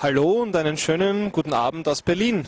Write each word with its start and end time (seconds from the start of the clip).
Hallo 0.00 0.42
und 0.42 0.54
einen 0.54 0.76
schönen 0.76 1.32
guten 1.32 1.52
Abend 1.52 1.88
aus 1.88 2.02
Berlin. 2.02 2.46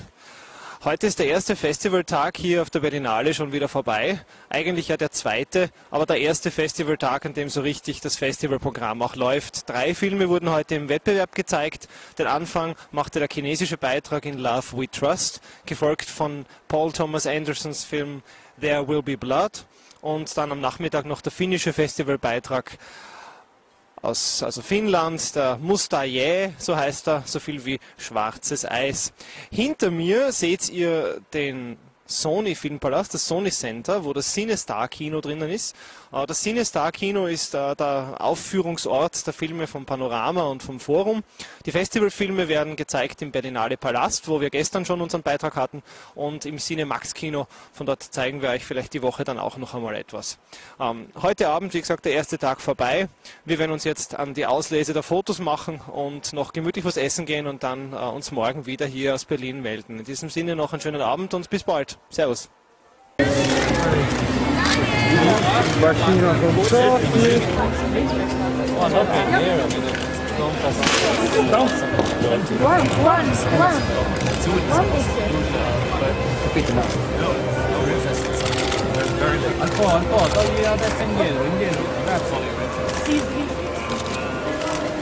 Heute 0.85 1.09
ist 1.09 1.19
der 1.19 1.27
erste 1.27 1.57
Festivaltag 1.57 2.37
hier 2.37 2.63
auf 2.63 2.71
der 2.71 2.79
Berlinale 2.79 3.35
schon 3.35 3.51
wieder 3.51 3.67
vorbei. 3.67 4.25
Eigentlich 4.49 4.87
ja 4.87 4.97
der 4.97 5.11
zweite, 5.11 5.71
aber 5.91 6.07
der 6.07 6.21
erste 6.21 6.53
Festivaltag, 6.53 7.27
an 7.27 7.35
dem 7.35 7.49
so 7.49 7.63
richtig 7.63 8.01
das 8.03 8.15
Festivalprogramm 8.15 9.03
auch 9.03 9.17
läuft. 9.17 9.69
Drei 9.69 9.97
Filme 9.97 10.29
wurden 10.29 10.49
heute 10.51 10.77
im 10.77 10.89
Wettbewerb 10.89 11.35
gezeigt. 11.35 11.89
Den 12.19 12.29
Anfang 12.29 12.77
machte 12.93 13.19
der 13.19 13.29
chinesische 13.29 13.79
Beitrag 13.79 14.27
in 14.27 14.39
Love 14.39 14.79
We 14.79 14.89
Trust, 14.89 15.41
gefolgt 15.67 16.09
von 16.09 16.47
Paul 16.69 16.93
Thomas 16.93 17.27
Andersons 17.27 17.83
Film 17.83 18.23
There 18.61 18.87
Will 18.87 19.03
Be 19.03 19.19
Blood 19.19 19.65
und 20.03 20.37
dann 20.37 20.53
am 20.53 20.61
Nachmittag 20.61 21.05
noch 21.05 21.21
der 21.21 21.33
finnische 21.33 21.73
Festivalbeitrag 21.73 22.79
aus 24.03 24.43
also 24.43 24.63
Finnland, 24.63 25.35
der 25.35 25.59
Mustaje, 25.59 26.55
so 26.59 26.77
heißt 26.77 27.09
er, 27.09 27.23
so 27.27 27.41
viel 27.41 27.65
wie 27.65 27.79
schwarzes 27.99 28.65
Eis. 28.65 29.13
Hinter 29.51 29.91
mir 29.91 30.33
seht 30.33 30.69
ihr 30.69 31.21
den 31.33 31.77
Sony 32.11 32.57
Filmpalast, 32.57 33.15
das 33.15 33.27
Sony 33.27 33.51
Center, 33.51 34.05
wo 34.05 34.13
das 34.13 34.35
CineStar 34.35 34.89
Kino 34.89 35.21
drinnen 35.21 35.49
ist. 35.49 35.77
Äh, 36.13 36.27
das 36.27 36.43
CineStar 36.43 36.91
Kino 36.91 37.27
ist 37.27 37.55
äh, 37.55 37.77
der 37.77 38.17
Aufführungsort 38.19 39.25
der 39.25 39.33
Filme 39.33 39.69
vom 39.69 39.87
Panorama 39.87 40.43
und 40.43 40.63
vom 40.63 40.81
Forum. 40.81 41.23
Die 41.67 41.71
Festivalfilme 41.71 42.49
werden 42.49 42.75
gezeigt 42.75 43.23
im 43.23 43.31
Berlinale 43.31 43.77
Palast, 43.77 44.27
wo 44.27 44.41
wir 44.41 44.51
gestern 44.51 44.85
schon 44.85 45.01
unseren 45.01 45.23
Beitrag 45.23 45.55
hatten, 45.55 45.85
und 46.17 46.47
im 46.47 46.59
Cinemax 46.59 47.15
Kino. 47.15 47.47
Von 47.73 47.87
dort 47.87 48.03
zeigen 48.03 48.43
wir 48.43 48.51
euch 48.51 48.65
vielleicht 48.65 48.93
die 48.93 49.03
Woche 49.03 49.23
dann 49.23 49.39
auch 49.39 49.57
noch 49.57 49.75
einmal 49.75 49.95
etwas. 49.95 50.39
Ähm, 50.81 51.07
heute 51.23 51.49
Abend, 51.49 51.75
wie 51.75 51.81
gesagt, 51.81 52.07
der 52.07 52.13
erste 52.13 52.39
Tag 52.39 52.61
vorbei. 52.61 53.09
Wir 53.45 53.61
werden 53.61 53.71
uns 53.71 53.85
jetzt 53.85 54.17
an 54.17 54.35
die 54.35 54.47
Auslese 54.47 54.95
der 54.95 55.05
Fotos 55.05 55.39
machen 55.39 55.81
und 55.81 56.33
noch 56.33 56.53
gemütlich 56.53 56.85
was 56.85 56.97
essen 56.97 57.25
gehen 57.25 57.47
und 57.47 57.63
dann 57.63 57.93
äh, 57.93 57.97
uns 57.97 58.33
morgen 58.33 58.67
wieder 58.67 58.87
hier 58.87 59.15
aus 59.15 59.25
Berlin 59.25 59.63
melden. 59.63 60.01
In 60.01 60.05
diesem 60.05 60.29
Sinne 60.29 60.57
noch 60.57 60.73
einen 60.73 60.83
schönen 60.83 61.03
Abend 61.03 61.35
und 61.35 61.49
bis 61.51 61.63
bald. 61.63 62.00
Servus. 62.09 62.49